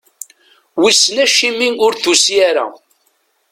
Wissen 0.79 1.17
acimi 1.25 1.67
ur 1.85 1.93
d-tusi 1.93 2.37
ara? 2.49 2.65